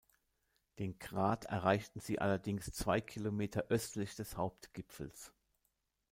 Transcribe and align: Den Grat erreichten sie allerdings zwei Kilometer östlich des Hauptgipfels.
Den 0.79 0.97
Grat 0.97 1.45
erreichten 1.45 1.99
sie 1.99 2.17
allerdings 2.17 2.65
zwei 2.73 3.01
Kilometer 3.01 3.65
östlich 3.69 4.15
des 4.15 4.35
Hauptgipfels. 4.35 5.31